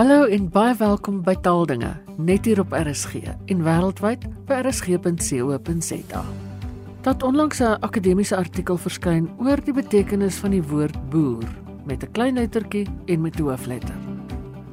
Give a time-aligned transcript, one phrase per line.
[0.00, 3.18] Hallo en baie welkom by Taaldinge, net hier op RSG
[3.52, 6.22] en wêreldwyd by rsg.co.za.
[7.04, 11.44] Dat onlangs 'n akademiese artikel verskyn oor die betekenis van die woord boer
[11.84, 14.00] met 'n klein lettertjie en met hoofletter.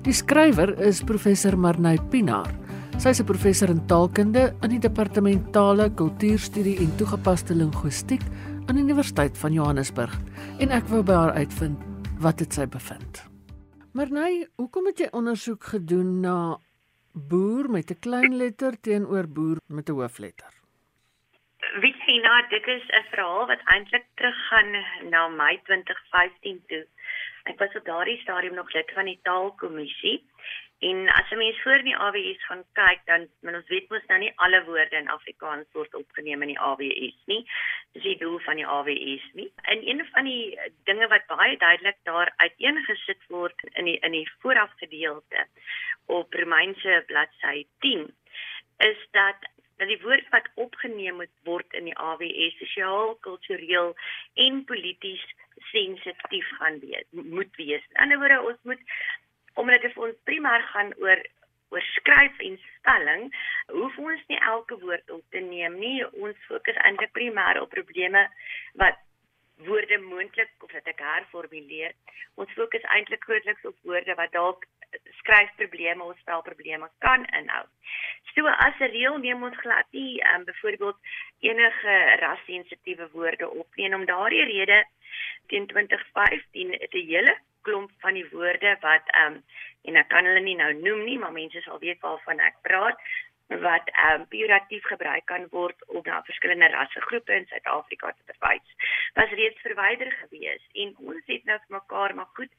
[0.01, 2.51] Die skrywer is professor Marnay Pinaar.
[2.97, 8.21] Sy is 'n professor in taalkunde in die departement tale, kultuurstudie en toegepaste linguistiek
[8.65, 10.21] aan die Universiteit van Johannesburg
[10.57, 11.77] en ek wou by haar uitvind
[12.19, 13.36] wat dit sy bevind.
[13.97, 16.59] Marnay, hoekom het jy ondersoek gedoen na
[17.29, 20.51] boer met 'n klein letter teenoor boer met 'n hoofletter?
[21.81, 24.71] Witsina, dit is 'n verhaal wat eintlik teruggaan
[25.09, 26.85] na Mei 2015 toe.
[27.47, 30.17] Ek was op daardie stadium nog lid van die taalkommissie
[30.79, 34.19] en as 'n mens voor die AWS gaan kyk dan men ons weet mos nou
[34.19, 37.49] nie alle woorde in Afrikaans word opgeneem in die AWS nie.
[37.93, 39.51] Dis die doel van die AWS nie.
[39.61, 44.29] En een van die dinge wat baie duidelik daar uiteengesit word in die in die
[44.39, 45.47] voorafgedeelte
[46.05, 48.15] op Romeinse bladsy 10
[48.77, 53.93] is dat dat die woord wat opgeneem moet word in die AWS sosiaal, kultureel
[54.47, 55.23] en polities
[55.71, 57.83] sensitief gaan wees, moet wees.
[57.93, 58.81] In ander woorde, ons moet
[59.57, 61.23] omdat dit vir ons primêr gaan oor
[61.73, 63.25] oor skryf en spelling,
[63.75, 65.97] hoef ons nie elke woord op te neem nie.
[66.23, 68.23] Ons fokus eintlik primêr op probleme
[68.79, 69.01] wat
[69.67, 71.95] woorde moontlik of dat ek herformuleer.
[72.39, 74.63] Ons fokus eintlik grootliks op woorde wat dalk
[75.19, 77.65] skryfprobleme of spelprobleme kan inhou.
[78.35, 80.97] So as 'n reël neem ons glad nie um, byvoorbeeld
[81.39, 84.85] enige rassensitiewe woorde op nie en om daardie rede
[85.47, 89.43] teen 2015 het 'n hele klomp van die woorde wat um,
[89.87, 92.99] en ek kan hulle nie nou noem nie, maar mense sal weet waarvan ek praat
[93.47, 98.75] wat ehm um, pejoratief gebruik kan word om na verskillende rassegroepe in Suid-Afrika te verwys.
[99.13, 102.51] Was reeds verwyder gewees en ons het nou vir mekaar maar goed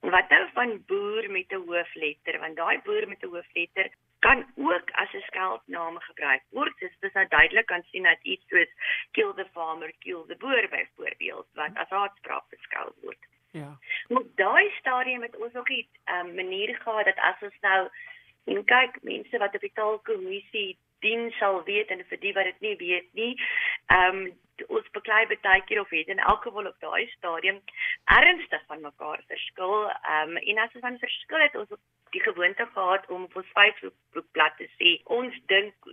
[0.00, 4.90] wat nou van boer met 'n hoofletter want daai boer met 'n hoofletter kan ook
[4.90, 6.78] as 'n skeldnaam gebruik word.
[6.78, 8.70] Dit is nou duidelik kan sien dat iets soos
[9.10, 13.22] kill the farmer, kill the boer byvoorbeeld wat as haatspraak beskou word.
[13.50, 13.78] Ja.
[14.08, 17.88] Maar daai stadium het ons ook 'n um, manier gehad dat as ons nou
[18.50, 20.70] En kyk, mense wat op die taalkommissie
[21.04, 23.32] dien sal weet en vir die wat dit nie weet nie,
[23.96, 24.30] ehm um,
[24.76, 27.62] ons beklei baie keer of het in elk geval op daai stadium
[28.16, 29.88] ernstig van mekaar verskil.
[29.88, 31.72] Ehm um, en as ons van verskil het ons
[32.16, 35.90] die gewoonte gehad om op ons Facebookblad te sê ons dink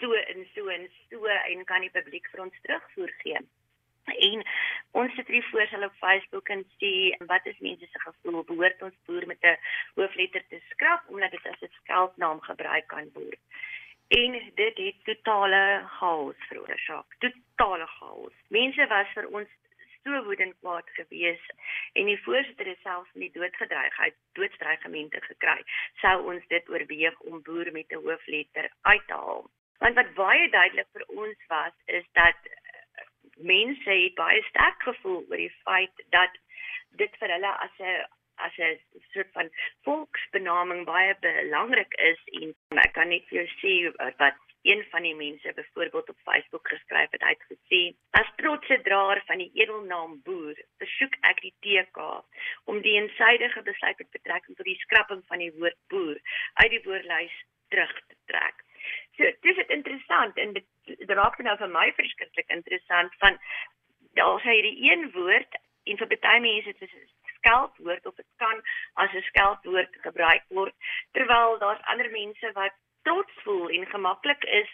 [0.00, 3.44] so en so en so en kan die publiek vir ons terugvoer gee.
[4.04, 4.46] En
[4.90, 6.92] ons sit hier voor hulle op Facebook en sê
[7.26, 9.58] wat is mense se gevoel behoort ons boer met 'n
[9.94, 13.40] hoofletter te skrap omdat dit as 'n skeldnaam gebruik kan word.
[14.08, 17.06] En dit het totale chaos veroorsaak.
[17.18, 18.32] Totale chaos.
[18.48, 19.48] Mense was vir ons
[20.02, 21.42] so woedend kwaad gewees
[21.92, 25.62] en die voorsitter het selfs met doodgedreigheid doodstrygemente gekry.
[26.02, 29.50] Sou ons dit oorweeg om boer met 'n hoofletter uit te haal?
[29.78, 32.36] Want wat baie duidelik vir ons was is dat
[33.42, 36.38] mense het baie sterk gevoel oor die feit dat
[37.02, 38.04] dit vir hulle as 'n
[38.40, 38.78] as 'n
[39.12, 39.50] soort van
[39.84, 43.74] volksbenaming baie belangrik is en ek kan net vir jou sê
[44.18, 47.22] wat een van die mense byvoorbeeld op Facebook geskryf het.
[47.22, 52.24] Uitgesê as trotse draer van die edelnaam boer versoek ek die TK
[52.64, 56.20] om die eensydige besluit met betrekking tot die skrapping van die woord boer
[56.54, 57.36] uit die woordlys
[57.68, 58.64] terug te trek.
[59.16, 60.66] So dis dit interessant en dit,
[61.10, 63.38] dit raak nou vir my verskriklik interessant van
[64.18, 65.58] daar sê hierdie een woord
[65.90, 68.62] en vir baie mense is dit 'n skeldwoord of dit kan
[69.04, 70.74] as 'n skeldwoord gebruik word
[71.18, 74.70] terwyl daar's ander mense wat trots voel en gemaklik is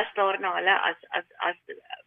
[0.00, 1.56] as daar na hulle as as as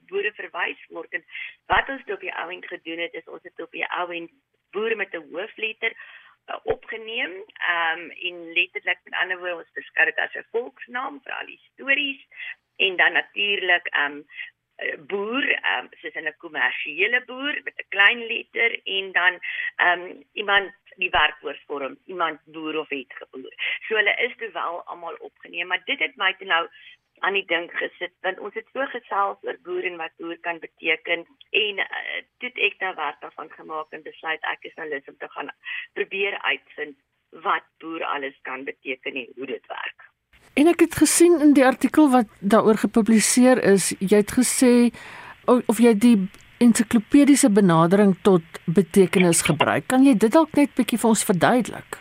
[0.10, 1.12] boere verwys word.
[1.14, 1.26] En
[1.74, 4.32] wat ons op die ou end gedoen het is ons het op die ou end
[4.72, 7.34] boere met 'n hoofletter uh, opgeneem
[7.76, 11.62] um, en letterlik met ander woorde ons beskou dit as 'n volksnaam vir al die
[11.72, 12.22] stories
[12.76, 14.26] en dan natuurlik ehm um,
[15.08, 19.40] boer um, soos 'n kommersiële boer met 'n klein letter en dan
[19.76, 23.54] ehm um, iemand die werkwoordvorm iemand boer of het geboer.
[23.88, 26.68] So hulle is wel almal opgeneem, maar dit het my toe nou
[27.20, 30.60] aan die dink gesit want ons het so gesels oor boer en wat boer kan
[30.60, 35.08] beteken en uh, toe ek nou werk daarvan gemaak en besluit ek is nou lus
[35.08, 35.52] om te gaan
[35.94, 37.00] probeer uitvind
[37.48, 40.15] wat boer alles kan beteken en hoe dit werk.
[40.56, 44.74] En ek het gesien in die artikel wat daaroor gepubliseer is, jy het gesê
[45.52, 46.16] of jy die
[46.64, 49.90] ensiklopediese benadering tot betekenis gebruik.
[49.92, 52.00] Kan jy dit dalk net bietjie vir ons verduidelik?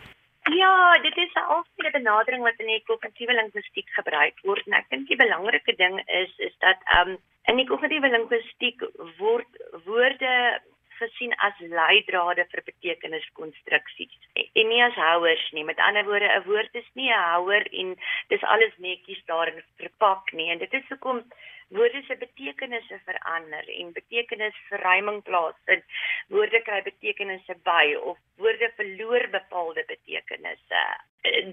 [0.54, 4.66] Ja, dit is 'n algemene benadering wat in die kognitiewe linguistiek gebruik word.
[4.66, 7.18] En ek dink die belangrike ding is is dat um,
[7.50, 8.80] in die kognitiewe linguistiek
[9.18, 9.50] word
[9.84, 10.60] woorde
[10.98, 15.64] gesien as leidrade vir betekeniskonstruksies en nie as houers nie.
[15.64, 17.96] Met ander woorde, 'n woord is nie 'n houer en
[18.28, 20.50] dis alles netjies daarin verpak nie.
[20.50, 21.24] En dit is hoekom
[21.68, 25.84] woorde se betekenisse verander en betekenisverruiming plaasvind.
[26.28, 30.82] Woorde kry betekenisse by of woorde verloor bepaalde betekenisse.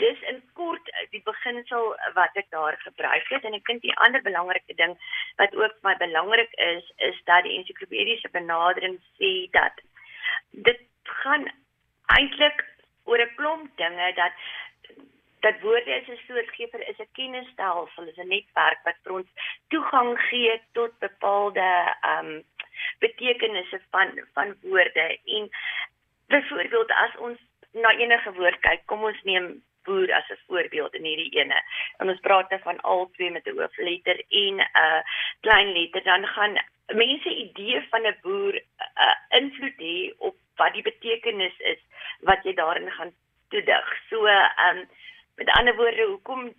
[0.03, 4.21] Dis in kort die beginsel wat ek daar gebruik het en ek dink die ander
[4.21, 4.97] belangrike ding
[5.39, 9.79] wat ook vir my belangrik is is dat die ensiklopediese benadering sê dat
[10.67, 10.81] dit
[11.23, 11.47] gaan
[12.17, 12.65] eintlik
[13.03, 14.33] oor 'n klomp dinge dat
[15.41, 19.29] dat woorde is 'n soort gever is 'n kennisstelsel, is 'n netwerk wat vir ons
[19.67, 21.69] toegang gee tot bepaalde
[22.01, 22.43] ehm um,
[22.99, 25.49] betekenisse van van woorde en
[26.27, 27.39] byvoorbeeld as ons
[27.71, 31.59] na enige woord kyk, kom ons neem boer as 'n voorbeeld in hierdie ene.
[31.97, 35.01] En ons praat dan van al twee met 'n hoofletter en 'n uh,
[35.39, 36.59] klein letter, dan gaan
[36.93, 41.81] mense idee van 'n boer uh, invloed hê op wat die betekenis is
[42.19, 43.13] wat jy daarin gaan
[43.49, 43.85] toedig.
[44.09, 44.89] So ehm um,
[45.35, 46.53] Met ander woorde, hoekom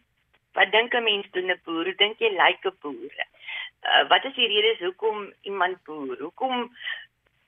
[0.53, 1.85] wat dink 'n mens doen 'n boer?
[1.85, 3.15] Hoe dink jy lyk 'n boer?
[3.83, 6.17] Uh, wat is die redes hoekom iemand boer?
[6.19, 6.77] Hoekom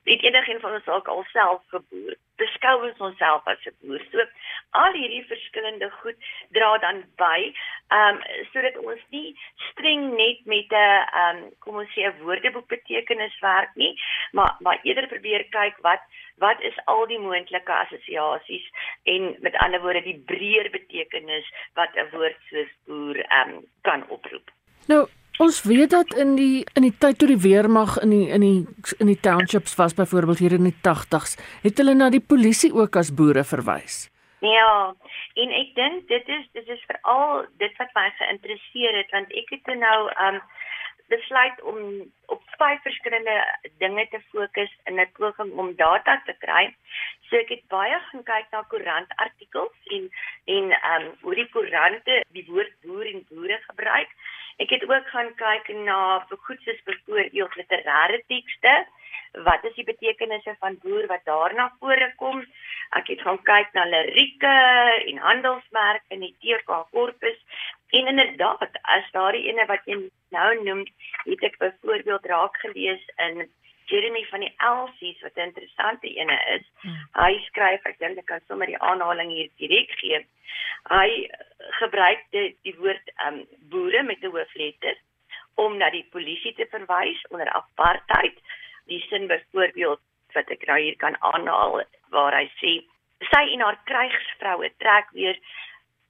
[0.05, 2.15] het enigiemand van ons dalk alself geboer?
[2.41, 4.01] Beskou ons onsself as 'n boer?
[4.11, 4.25] So
[4.71, 6.17] al hierdie verskillende goed
[6.51, 7.53] dra dan by,
[7.87, 8.21] ehm um,
[8.51, 9.35] sodat ons nie
[9.71, 13.93] streng net met 'n ehm um, kom ons sê 'n woordeboek betekenis werk nie,
[14.31, 16.01] maar maar eerder probeer kyk wat
[16.37, 18.67] wat is al die moontlike assosiasies
[19.03, 24.09] en met ander woorde die breër betekenis wat 'n woord soos boer ehm um, kan
[24.09, 24.51] oproep.
[24.87, 28.43] Nou Ons weet dat in die in die tyd toe die weermag in die in
[28.43, 32.71] die in die townships was byvoorbeeld hier in die 80s, het hulle na die polisie
[32.73, 34.05] ook as boere verwys.
[34.39, 34.93] Ja,
[35.43, 39.51] en ek dink dit is dit is veral dit wat my geïnteresseer het want ek
[39.57, 40.39] het nou um
[41.11, 41.79] besluit om
[42.33, 43.35] op vyf verskillende
[43.83, 46.73] dinge te fokus in 'n poging om data te kry.
[47.27, 50.09] So ek het baie gaan kyk na koerantartikels en
[50.45, 54.09] en um hoe die koerante die woord boer en boere gebruik.
[54.63, 58.75] Ek het ook gaan kyk na goed soos byvoorbeeld literêre tekste
[59.43, 62.45] wat is die betekenisse van boer wat daarna voorkom.
[62.95, 64.53] Ek het gaan kyk na lirieke
[65.11, 67.39] en handelsmerke in die TK korpus
[67.99, 69.99] en inderdaad as daardie ene wat jy
[70.35, 70.83] nou noem,
[71.25, 73.45] het ek byvoorbeeld raak gelees in
[73.91, 76.65] Jeremy van die Elsies wat 'n interessante ene is.
[76.81, 76.97] Hmm.
[77.23, 80.25] Hy skryf ek dink ek kan sommer die aanhaling hier direk gee.
[80.89, 81.29] Hy
[81.81, 84.97] gebruik die, die woord um boere met 'n hoofletter
[85.55, 88.37] om na die polisie te verwys onder apartheid
[88.85, 90.01] die sin byvoorbeeld
[90.33, 92.73] wat ek nou hier kan aanhaal waar hy sê
[93.31, 95.39] sy en haar krygsvroue trek weer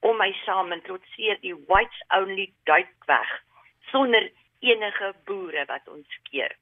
[0.00, 3.30] om my saam en trotseer die whites only duik weg
[3.92, 4.30] sonder
[4.60, 6.52] enige boere wat ons keer.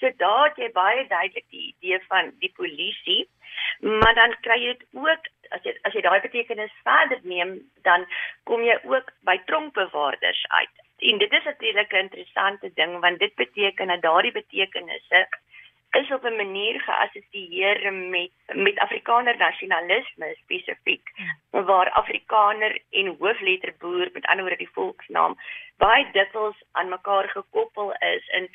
[0.00, 3.22] So daar het jy baie duidelik die idee van die polisie,
[3.80, 8.06] maar dan kry jy dit ook as jy as jy daai betekenis verder neem, dan
[8.44, 10.74] kom jy ook by tronkbewaarders uit.
[11.10, 15.28] En dit is natuurlik 'n interessante ding want dit beteken dat daardie betekenisse
[15.90, 21.10] is op 'n manier geassosieer met met Afrikaner nasionalisme spesifiek
[21.50, 25.38] waar Afrikaner en hoofletter boer met ander woorde die volksnaam
[25.76, 28.48] baie dikwels aan mekaar gekoppel is en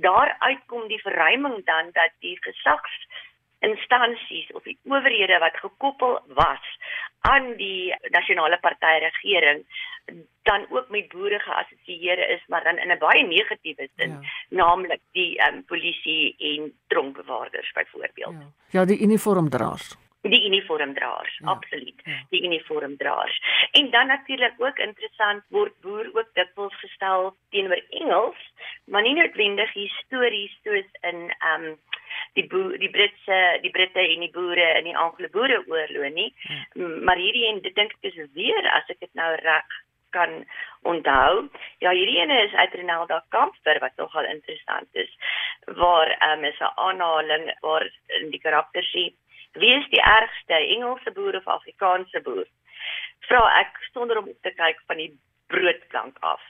[0.00, 3.06] daaruit kom die verruiming dan dat die gesags
[3.68, 6.64] instansies of die owerhede wat gekoppel was
[7.26, 9.64] aan die nasionale party regering
[10.46, 14.20] dan ook met boere geassosieer is maar dan in 'n baie negatiewe sin ja.
[14.48, 18.52] naamlik die um, polisie en tronkbewaarders byvoorbeeld ja.
[18.70, 21.46] ja die uniformdraers die uniformdraers ja.
[21.46, 22.26] absoluut ja.
[22.30, 28.52] die uniformdraers en dan natuurlik ook interessant word boer ook dikwels gestel teenoor Engels
[28.84, 31.78] maar nie noodwendig histories soos in um,
[32.38, 36.32] die boer, die Britse die Britte en die boere in die Anglo-Boereoorlog nie.
[36.74, 36.88] Ja.
[37.08, 39.82] Maar hierdie en dit dink ek is weer as ek dit nou reg
[40.16, 40.32] kan
[40.82, 41.48] onthou.
[41.84, 45.12] Ja, hierdie ene is uit Renalda Kamper wat nogal interessant is
[45.80, 47.88] waar um, is 'n aanhaling waar
[48.20, 49.12] in die karakter sê
[49.60, 52.46] wie is die ergste Engelse boer of Afrikaanse boer?
[53.28, 55.12] Vra ek sonder om op te kyk van die
[55.48, 56.42] broodplank af.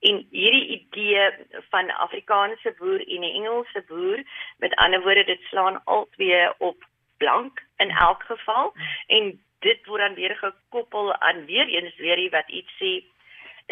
[0.00, 1.30] En hierdie idee
[1.70, 4.22] van Afrikaanse boer en 'n Engelse boer,
[4.58, 8.72] met ander woorde, dit slaan albei op blank in elk geval
[9.06, 12.92] en dit word dan weer gekoppel aan weer eens weer wat iets sê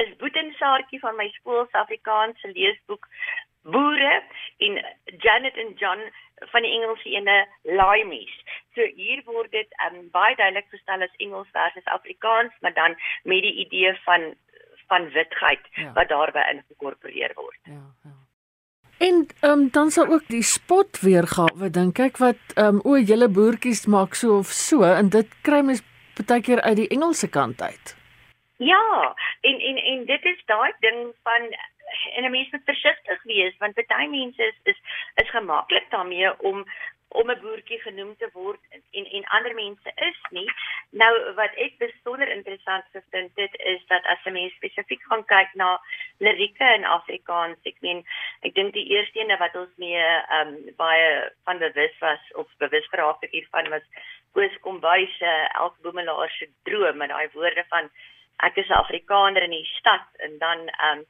[0.03, 3.09] is Boetensaartjie van my skool se Afrikaanse leesboek
[3.63, 4.23] boere
[4.67, 4.79] en
[5.25, 6.03] Janet en John
[6.53, 8.35] van die Engelse ene limeys.
[8.75, 13.43] So hier word dit um, baie duidelik gestel as Engels versus Afrikaans, maar dan met
[13.43, 14.35] die idee van
[14.89, 15.93] van witheid ja.
[15.93, 17.61] wat daarbey ingekorporeer word.
[17.63, 18.17] Ja, ja.
[18.99, 22.99] En ehm um, dan sal ook die spot weergawe dink kyk wat ehm um, o,
[22.99, 25.85] julle boertjies maak so of so en dit kry mens
[26.27, 27.95] baie keer uit die Engelse kant uit.
[28.57, 31.47] Ja, en en en dit is daai ding van
[32.17, 34.81] en 'n mens moet versigtig wees want baie mense is is,
[35.15, 36.65] is gemaklik daarmee om
[37.09, 40.51] om 'n boertjie genoem te word en en ander mense is nie.
[40.91, 45.55] Nou wat ek besonder interessant vind dit is dat as 'n mens spesifiek gaan kyk
[45.55, 45.81] na
[46.19, 48.05] lirieke in Afrikaans, ek meen
[48.43, 52.47] ek dink die eerste ene wat ons mee ehm um, baie van bewus was of
[52.59, 53.83] bewus geraak het hiervan was
[54.33, 57.91] Koos Kombuis se Elke Boemelaar se droom met daai woorde van
[58.37, 61.07] ek is 'n Afrikaner in die stad en dan ehm um,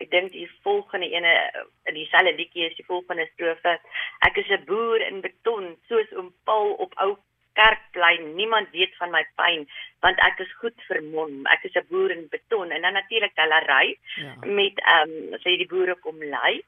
[0.00, 1.32] ek dink die volgende ene
[1.90, 3.78] in dieselfde liedjie is die volgende strofe.
[4.26, 7.18] Ek is 'n boer in beton soos oom Paul op ou
[7.52, 8.34] kerkplein.
[8.34, 9.68] Niemand weet van my pyn
[10.00, 12.70] want ek is goed vermom ek is 'n boer in beton.
[12.70, 14.34] En dan natuurlik tellery ja.
[14.40, 16.62] met ehm um, sê die boere kom lei.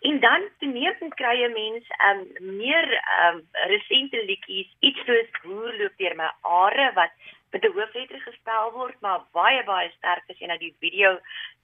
[0.00, 2.86] En dan toenemend kry jy mense ehm um, meer
[3.24, 3.40] um,
[3.72, 4.70] resente liedjies.
[4.80, 7.12] Iets soos boer loop deur my are wat
[7.52, 11.18] met 'n hoofletter gespel word maar baie baie sterk as jy na die video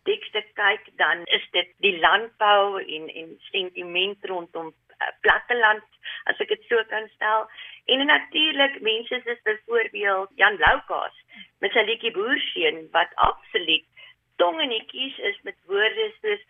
[0.04, 5.86] tekste kyk, dan is dit die landbou en en sentiment rondom uh, platteland
[6.30, 7.48] as ek dit so kan stel.
[7.86, 11.16] En natuurlik mense soos byvoorbeeld Jan Loukas
[11.58, 13.86] met sy liedjie Boerseun wat absoluut
[14.42, 16.42] tongenetjies is met woorde soos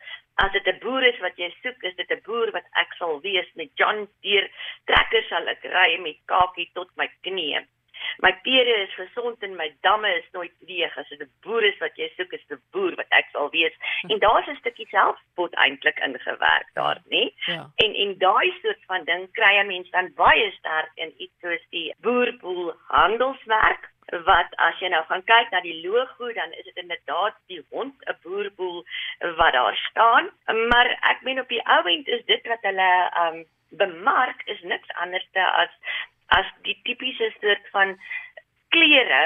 [0.44, 3.20] as dit 'n boer is wat jy soek, is dit 'n boer wat ek sal
[3.20, 4.48] wees met John Deere
[4.86, 7.66] trekkers sal ek ry met kakie tot my knieë.
[8.18, 10.96] My pere is gesond en my damme is nooit leeg.
[10.98, 13.50] As dit 'n boer is wat jy soek, is dit 'n boer wat ek sal
[13.50, 13.74] wees.
[14.08, 17.32] En daar's 'n stukkie selfspot eintlik ingewerk daar, nê?
[17.46, 17.70] Ja.
[17.76, 21.64] En en daai soort van ding kry 'n mens dan baie sterk in iets soos
[21.70, 23.90] die boerboel handelsmerk
[24.26, 27.94] wat as jy nou gaan kyk na die logo dan is dit inderdaad die hond
[28.06, 28.84] 'n boerboel
[29.36, 30.30] wat daar staan
[30.68, 32.92] maar ek meen op die ou end is dit wat hulle
[33.24, 35.70] um bemark is niks anders as
[36.38, 37.96] as die tipiese soort van
[38.74, 39.24] klere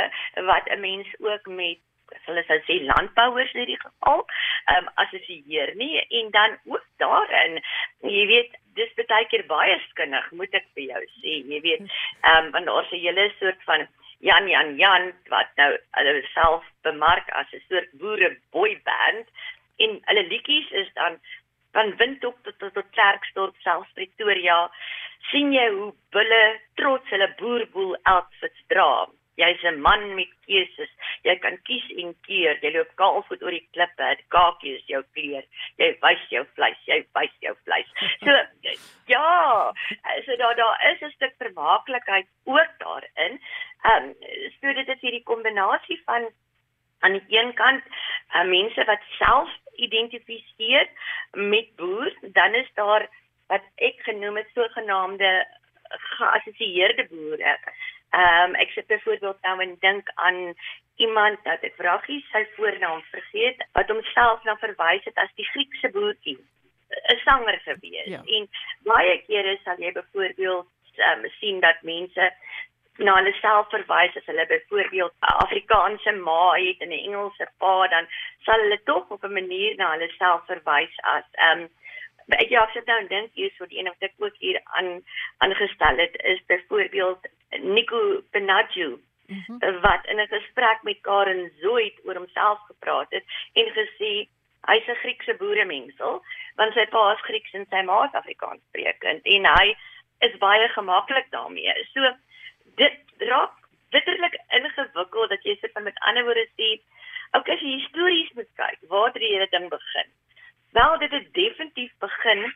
[0.50, 1.78] wat 'n mens ook met
[2.26, 4.25] hulle sou sê landbouers in hierdie geval
[4.72, 6.06] ehm um, assosieer nie.
[6.20, 7.60] En dan ook daarin
[8.00, 11.86] jy weet dis baie keer baie skinnig moet ek vir jou sê jy weet.
[11.86, 13.86] Ehm um, want daar's 'n hele soort van
[14.18, 19.26] Jan Jan Jan wat nou hulle self bemark as 'n soort boere boyband
[19.76, 21.20] en hulle liedjies is dan
[21.72, 24.70] van Windhoek tot tot, tot Klerksdorp selfs Pretoria
[25.30, 26.42] sien jy hoe bulle
[26.80, 29.06] trots hulle boerboel outfits dra.
[29.37, 30.92] Jy's 'n man met keuses.
[31.23, 32.56] Jy kan kies en keer.
[32.62, 34.09] Jy loop kaalvoet oor die klippe.
[34.16, 35.45] Die kakie is jou kleur.
[35.76, 36.80] Jy wys jou vleis.
[36.87, 37.90] Jy wys jou vleis.
[38.25, 38.33] So
[39.14, 39.73] ja,
[40.25, 43.40] so daar daar is 'n stuk vermaaklikheid ook daarin.
[43.85, 44.14] Ehm um,
[44.61, 46.28] so dit is hierdie kombinasie van
[47.00, 47.85] aan die een kant
[48.35, 50.88] uh, mense wat self identifiseer
[51.33, 53.09] met boer, dan is daar
[53.53, 55.47] wat ek genoem het sogenaamde
[56.17, 57.59] geassosieerde boere.
[58.11, 60.55] Ehm um, ek sit byvoorbeeld nou en dink aan
[60.97, 65.91] iemand wat ek vragie sy voornaam vergeet wat homself na verwys het as die Griekse
[65.97, 66.38] boertjie
[66.88, 68.07] 'n sanger gewees.
[68.07, 68.23] Ja.
[68.25, 68.49] En
[68.85, 70.69] baie kere sal jy byvoorbeeld
[71.11, 72.33] um, sien dat mense
[72.97, 77.88] na hulle self verwys as hulle byvoorbeeld 'n Afrikaanse ma het en 'n Engelse pa
[77.88, 78.07] dan
[78.45, 81.69] sal hulle tog op 'n manier na hulle self verwys as ehm um,
[82.35, 85.02] ek ja, sit nou en dink hier so die een wat ek ook hier aan
[85.38, 87.28] aangestel het is byvoorbeeld
[87.62, 88.88] Nico Benadju
[89.26, 89.80] mm -hmm.
[89.80, 94.28] wat in 'n gesprek met Karen Zoid oor homself gepraat het en gesê
[94.66, 96.23] hy's 'n Griekse boeremengsel
[96.56, 99.76] want sy pa is Grieks en sy ma is Afrikaans sprekend en hy
[100.18, 101.73] is baie gemaklik daarmee.
[101.92, 102.16] So
[102.75, 103.52] dit raak
[103.90, 106.80] bitterlik ingewikkeld dat jy van met ander woorde sê
[107.33, 110.09] ook as jy histories moet kyk waar het hierdie ding begin
[110.78, 112.54] wel dit het definitief begin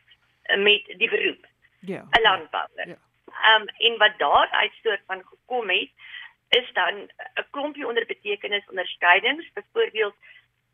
[0.67, 1.45] met die beroep
[1.79, 2.01] ja.
[2.09, 2.97] 'n landbouer ja.
[3.41, 5.89] Ehm um, en wat daar uit soort van gekom het
[6.49, 10.15] is dan 'n klompie onder betekenis onderskeidings byvoorbeeld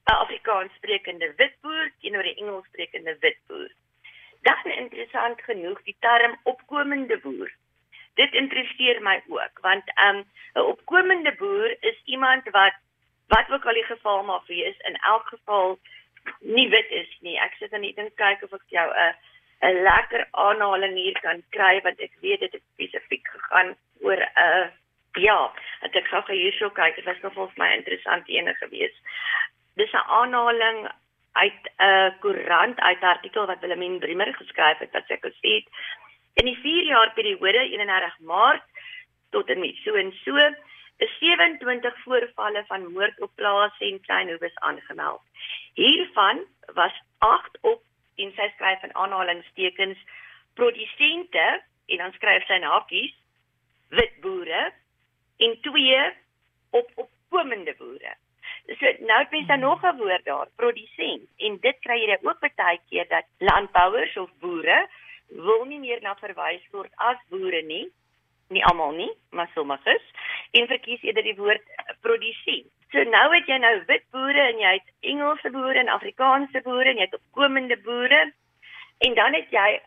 [0.05, 3.71] 'n Afrikaans sprekende witboer teenoor 'n Engels sprekende witboer.
[4.41, 7.51] Dan interessant genoeg die term opkomende boer.
[8.13, 10.23] Dit interesseer my ook want 'n um,
[10.53, 12.75] 'n opkomende boer is iemand wat
[13.27, 15.79] wat ook al die geval mag wees in elk geval
[16.39, 17.37] nie wit is nie.
[17.39, 19.13] Ek sit net en kyk of ek jou 'n
[19.67, 24.29] 'n lekker aanhaling hier kan kry want ek weet dit het spesifiek gegaan oor 'n
[24.45, 24.67] uh,
[25.17, 28.93] ja, ek het gou hierso kyk, dit was nogal vir my interessant ene gewees.
[29.75, 30.87] Dis 'n aanhaling
[31.33, 35.53] uit 'n uh, koerant uit 'n artikel wat Willemien Bremer geskryf het wat sy gesê
[35.61, 35.67] het
[36.37, 38.65] In die 4 jaar periode 31 Maart
[39.33, 40.37] tot en met so en so
[40.97, 45.21] 27 voorvalle van moord op plase en kleinhoewes aangemeld.
[45.73, 47.83] Hiervan was 8 op
[48.15, 49.97] en sy skryf in aanhalingstekens
[50.53, 51.47] produsente
[51.85, 53.13] en dan skryf sy in hakies
[53.89, 54.71] wit boere
[55.37, 55.99] en twee
[56.69, 58.15] op opkomende boere.
[58.67, 62.39] So nou het mens dan nog 'n woord daar, produsent en dit kry jy ook
[62.55, 64.89] baie keer dat landbouers of boere
[65.27, 67.87] wil nie meer na verwys word as boere nie,
[68.49, 70.03] nie almal nie, maar sommiges
[70.51, 71.63] en verkies eerder die woord
[72.01, 72.71] produsent.
[72.91, 76.89] So nou het jy nou wit boere en jy het Engelse boere en Afrikaanse boere
[76.89, 78.21] en jy het opkomende boere
[79.05, 79.81] en dan het jy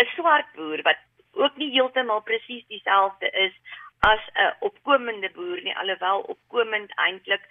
[0.00, 1.00] 'n swart boer wat
[1.32, 3.52] ook nie heeltemal presies dieselfde is
[4.00, 7.44] as 'n opkomende boer nie alhoewel opkomend eintlik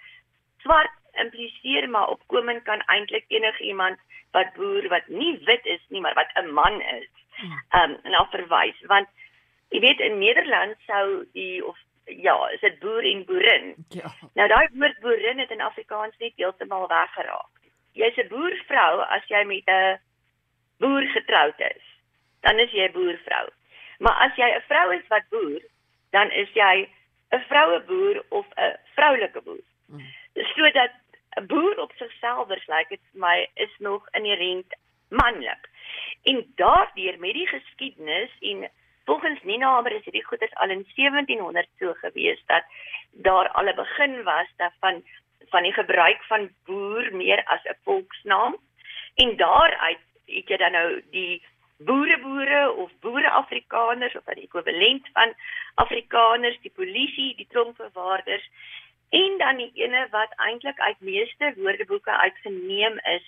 [0.62, 3.98] swart impliseer maar opkomend kan eintlik enigiemand
[4.32, 7.08] wat boer wat nie wit is nie maar wat 'n man is.
[7.70, 9.08] Ehm um, na verwys want
[9.68, 13.74] jy weet in Nederland sou die of ja, is dit boer en boerin.
[13.88, 14.12] Ja.
[14.34, 17.52] Nou daai woord boerin het in Afrikaans net heeltemal weggeraak.
[17.92, 20.00] Jy's 'n boervrou as jy met 'n
[20.78, 21.84] boer getroud is.
[22.40, 23.48] Dan is jy 'n boervrou.
[23.98, 25.62] Maar as jy 'n vrou is wat boer,
[26.10, 26.88] dan is jy
[27.30, 29.64] 'n vroue boer of 'n vroulike boer.
[29.86, 30.06] Hmm.
[30.34, 30.90] Sodat
[31.36, 34.76] 'n boer op sigself lyk like dit vir my is nog inherënt
[35.08, 35.68] manlik.
[36.22, 38.70] En daardeur met die geskiedenis en
[39.04, 42.64] volgens Nina Hamer is hierdie goeders al in 1700 so gewees dat
[43.12, 45.02] daar al 'n begin was daarvan
[45.50, 48.56] van die gebruik van boer meer as 'n volksnaam
[49.14, 51.42] en daaruit het jy dan nou die
[51.78, 55.34] boere boere of boere Afrikaners of 'n ekwivalent van
[55.74, 58.48] Afrikaners, die polisie, die tronkbewaarders
[59.10, 63.26] en dan die ene wat eintlik uit meeste woordeboeke uitgeneem is,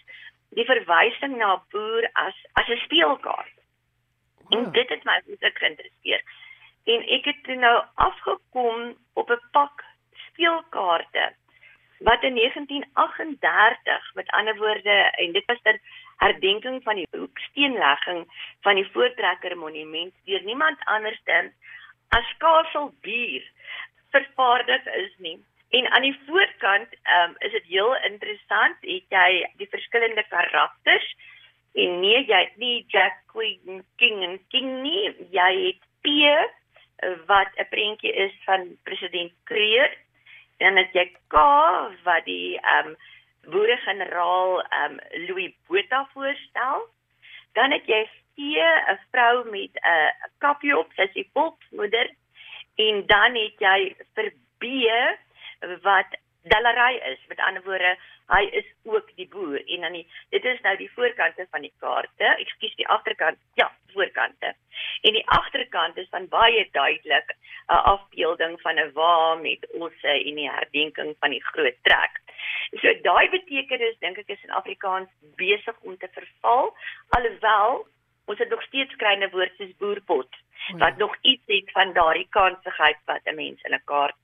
[0.50, 3.56] die verwysing na boer as as 'n speelkaart.
[4.48, 4.72] En oh.
[4.72, 6.22] dit het my baie geïnteresseer.
[6.84, 9.84] En ek het nou afgekom op 'n pak
[10.28, 11.34] speelkaarte
[11.98, 15.80] wat in 1938 met ander woorde en dit was ter
[16.16, 18.26] herdenking van die hoeksteenlegging
[18.60, 21.52] van die Voortrekker Monument deur niemand anders dan
[22.08, 23.50] as Kasteel Bier
[24.10, 25.44] vervaardig is nie.
[25.70, 31.16] En aan die voorkant um, is dit heel interessant, het jy die verskillende karakters
[31.76, 36.08] en nee, jy het nie Jack Queen King en King nie, jy het P
[37.28, 39.92] wat 'n prentjie is van president Kreer
[40.58, 41.42] dan het jy K
[42.06, 42.96] wat die ehm um,
[43.52, 46.86] boere-generaal ehm um, Louis Botha voorstel.
[47.54, 48.02] Dan het jy
[48.36, 52.10] C 'n vrou met 'n uh, kappie op, sy is volksmoeder.
[52.76, 54.64] En dan het jy vir B
[55.82, 56.18] wat
[56.52, 57.18] Dalarai is.
[57.28, 60.04] Met ander woorde, hy is ook die boer en dan die,
[60.34, 62.28] dit is nou die voorkante van die kaarte.
[62.44, 63.38] Ekskuus, die agterkant.
[63.54, 64.54] Ja, voorkante.
[65.02, 67.34] En die agterkant is dan baie duidelik
[67.68, 72.20] 'n afbeelding van 'n wa met osse en die herdenking van die groot trek.
[72.80, 76.74] So daai betekenis dink ek is in Afrikaans besig om te verval
[77.08, 77.86] alhoewel
[78.26, 80.76] ons het nog steeds kleine woorde soos boerpot ja.
[80.76, 84.16] wat nog iets het van daardie kansigheid wat 'n mens in 'n kaart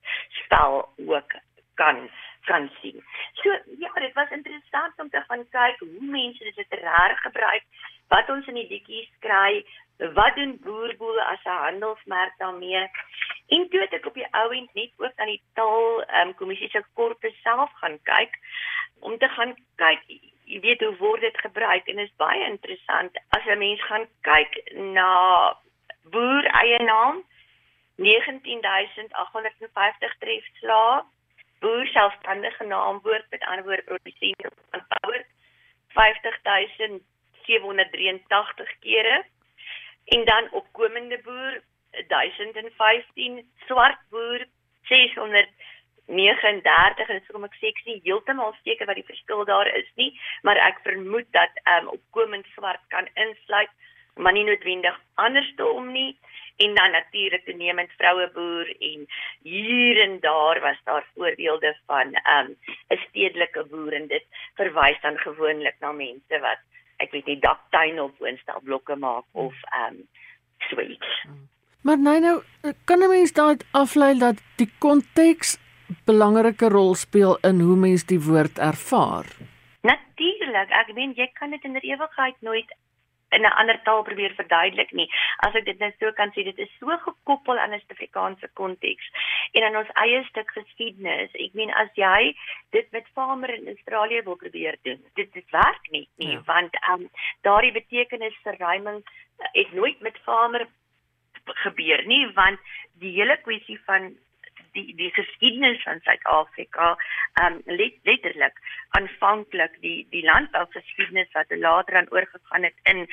[0.43, 1.33] spel ook
[1.75, 2.11] kan
[2.45, 3.05] kan sien.
[3.33, 7.63] So ja, dit was interessant om te gaan kyk hoe mense dit literêr gebruik,
[8.09, 9.63] wat ons in die liedjies kry,
[10.17, 12.91] wat doen boerboel as 'n handelsmerk daarmee.
[13.49, 16.35] En toe het ek op die ou end net ook aan die taal ehm um,
[16.35, 18.39] kommissie se korpus self gaan kyk
[19.01, 20.01] om te gaan kyk
[20.45, 24.73] jy weet hoe word dit gebruik en is baie interessant as 'n mens gaan kyk
[24.75, 25.57] na
[26.15, 27.23] boer eie naam
[27.97, 31.05] 19850 trefslae
[31.62, 35.20] boer selfstandige naamwoord met ander woorde produsent van power
[35.94, 39.25] 50783 kere.
[40.05, 41.62] En dan opkomende boer
[42.09, 44.46] 1015 swart boer
[44.83, 49.90] 639 en so kom ek sê ek sien heeltemal seker wat die verskil daar is
[50.01, 50.11] nie
[50.42, 53.72] maar ek vermoed dat um, opkomend swart kan insluit
[54.16, 54.96] maar nie noodwendig
[55.27, 56.12] andersom nie
[56.64, 59.07] en dan natuurlik toenemend vroue boer en
[59.42, 62.57] hier en daar was daar voorbeelde van 'n um,
[63.07, 66.61] stedelike boer en dit verwys dan gewoonlik na mense wat
[66.96, 70.09] ek weet nie daktuine of woonstelblokke maak of ehm um,
[70.68, 71.27] so iets.
[71.83, 72.42] Maar nee nou
[72.85, 75.59] kan 'n mens daai aflei dat die konteks
[76.05, 79.27] belangrike rol speel in hoe mens die woord ervaar.
[79.83, 82.70] Natuurlik, ek meen jy kan dit in die ewigheid nooit
[83.33, 85.09] in 'n ander taal probeer verduidelik nie.
[85.47, 89.11] As ek dit net so kan sê, dit is so gekoppel aan 'n Suid-Afrikaanse konteks
[89.53, 91.31] en aan ons eie stuk geskiedenis.
[91.35, 92.35] Ek meen as jy
[92.71, 96.42] dit met farmer in Australië wil probeer doen, dit dit werk nie nie, ja.
[96.47, 97.11] want ehm um,
[97.42, 100.66] daardie betekenis verruiming uh, het nooit met farmer
[101.45, 102.61] gebeur nie, want
[103.03, 104.12] die hele kwessie van
[104.77, 106.97] die die geskiedenis van Suid-Afrika
[107.45, 108.57] um let, letterlik
[108.99, 113.07] aanvanklik die die landbougeskiedenis wat later aan oorgegaan het in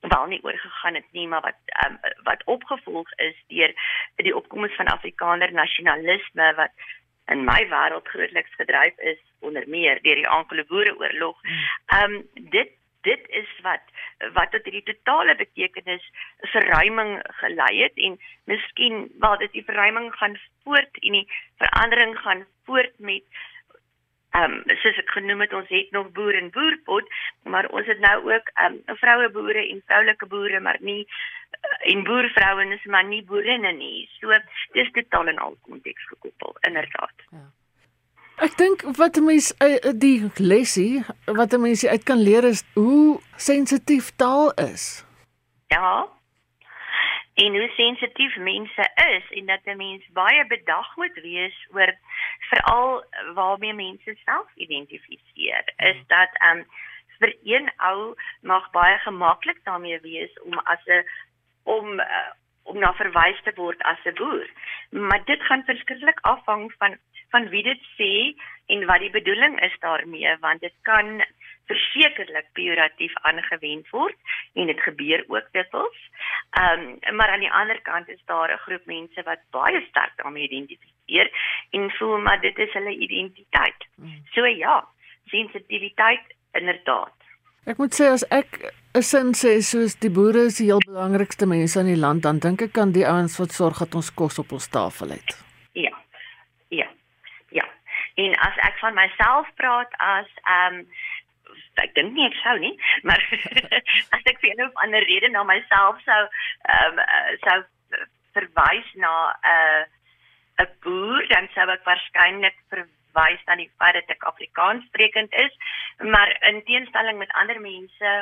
[0.00, 1.98] wel nie oorgegaan het nie maar wat um,
[2.28, 3.74] wat opgevolg is deur
[4.16, 6.86] die opkoms van Afrikaner nasionalisme wat
[7.26, 11.38] in my wêreld grootliks gedryf is onder meer deur die Anglo-Boereoorlog.
[12.00, 12.74] Um dit
[13.06, 13.82] dit is wat
[14.34, 16.04] wat tot hierdie totale betekenis
[16.52, 18.18] verruiming gelei het en
[18.50, 21.26] miskien waar dit die verruiming gaan voort en die
[21.62, 23.44] verandering gaan voort met
[24.36, 27.12] ehm um, soos ek genoem het ons het nog boer en boerpot
[27.54, 31.92] maar ons het nou ook ehm um, vroue boere en vroulike boere maar nie uh,
[31.92, 34.40] en boervrouens maar nie boerinne nie so
[34.74, 37.46] dis totaal en al konteks gekoppel inderdaad ja.
[38.44, 42.60] Ek dink wat 'n mens uh, die lesie wat 'n mens uit kan leer is
[42.74, 45.04] hoe sensitief taal is.
[45.72, 46.15] Ja.
[47.36, 51.92] En hoe sensitief mense is en dat 'n mens baie bedag moet wees oor
[52.38, 55.64] veral waarmee mense self identifiseer.
[55.76, 56.64] Is dat um,
[57.18, 61.04] vir een ou mag baie gemaklik daarmee wees om as 'n
[61.62, 62.30] om uh,
[62.62, 64.48] om na verwys te word as 'n boer.
[64.90, 66.98] Maar dit gaan verskriklik afhang van
[67.30, 68.12] van wie dit sê
[68.66, 71.24] en wat die bedoeling is daarmee want dit kan
[71.66, 74.16] versekerlik pejoratief aangewend word
[74.54, 75.98] en dit gebeur ook dikwels.
[76.60, 80.12] Ehm um, maar aan die ander kant is daar 'n groep mense wat baie sterk
[80.16, 81.30] daarmee identifiseer
[81.70, 83.80] en voel maar dit is hulle identiteit.
[83.94, 84.22] Hmm.
[84.32, 84.88] So ja,
[85.24, 87.14] sensitiwiteit inderdaad.
[87.66, 91.46] Ek moet sê as ek 'n sin sê soos die boere is die heel belangrikste
[91.46, 94.38] mense in die land, dan dink ek aan die ouens wat sorg dat ons kos
[94.38, 95.44] op ons tafel het.
[95.72, 95.96] Ja.
[96.68, 96.88] Ja.
[98.14, 100.86] En as ek van myself praat as ehm um,
[101.82, 102.74] ek dink nie ek sou nie,
[103.08, 103.22] maar
[104.16, 107.04] as ek vir 'n of ander rede na myself sou ehm um,
[107.46, 107.58] sou
[108.36, 109.82] verwys na 'n uh,
[110.64, 115.52] 'n boer, dan sou ek waarskynlik verwys na die feit dat ek Afrikaans sprekend is,
[116.00, 118.16] maar in teenstelling met ander mense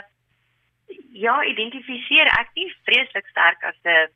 [1.13, 4.11] ja, identifiseer ek nie vreeslik sterk as 'n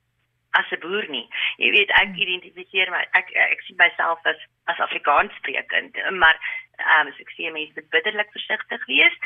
[0.58, 1.26] as 'n boer nie.
[1.58, 2.22] Jy weet ek hmm.
[2.24, 6.36] identifiseer my ek ek sien myself as as Afrikaans sprekend, maar
[6.78, 9.16] ehm um, ek sê mense moet bitterlik versigtig wees.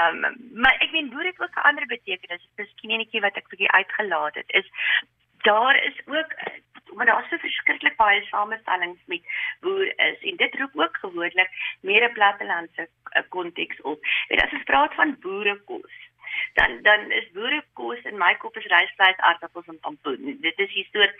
[0.00, 2.48] Ehm um, maar ek weet boer het ook 'n ander betekenis.
[2.56, 4.70] Miskien enetjie wat ek bietjie uitgelaat het is
[5.42, 6.32] daar is ook
[6.94, 9.22] maar daar's so verskriklik baie samestellings met
[9.60, 14.00] boer is en dit roep ook gewoonlik meer 'n plattelandse eh, konteks op.
[14.28, 15.94] Dit as ons praat van boerekos
[16.54, 20.36] dan dan is boerekos in my kop is rysvleis, aardappels en pompoen.
[20.40, 21.14] Dit is hier soort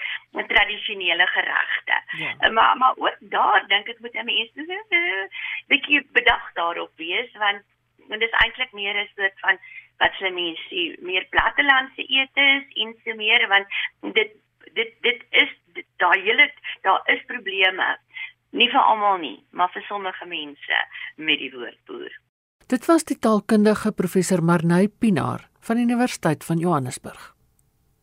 [0.49, 2.03] tradisionele geregte.
[2.17, 2.35] Ja.
[2.39, 5.31] Eh, maar maar ook daar dink ek moet 'n mens net 'n
[5.67, 7.63] bietjie bedag daarop wees want
[8.09, 9.59] want dit is eintlik meer 'n soort van
[9.99, 13.67] wat sê mense meer plattelandse etes en so meer want
[14.01, 14.33] dit
[14.73, 15.53] dit dit is
[15.97, 16.51] daai hele
[16.83, 17.89] daar is probleme
[18.51, 20.83] nie vir almal nie maar vir sommige mense
[21.17, 22.13] met die woord boer
[22.67, 27.35] Dit was die taalkundige professor Marnay Pinaar van die Universiteit van Johannesburg.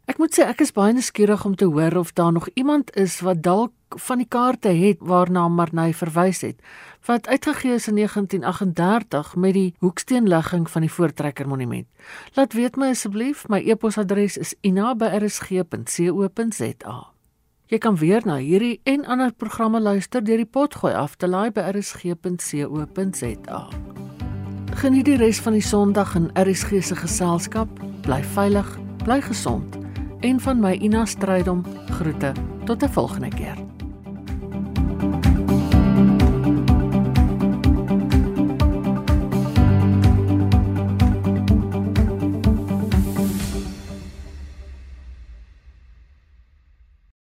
[0.08, 3.20] Ek moet sê ek is baie nuuskierig om te hoor of daar nog iemand is
[3.28, 3.74] wat dalk
[4.08, 6.64] van die kaarte het waarna Marnay verwys het
[7.04, 11.88] wat uitgegee is in 1938 met die hoeksteenlegging van die Voortrekker Monument.
[12.40, 15.68] Laat weet my asseblief, my e-posadres is ina@rsg.co.za.
[17.68, 21.52] Jy kan weer na hierdie en ander programme luister deur die potgooi af te laai
[21.52, 23.68] by rsg.co.za.
[24.74, 27.70] Geniet die res van die Sondag in RSG se geselskap.
[28.02, 28.68] Bly veilig,
[29.04, 29.78] bly gesond.
[30.26, 31.62] En van my Ina Strydom
[32.00, 32.34] groete.
[32.66, 33.73] Tot 'n volgende keer.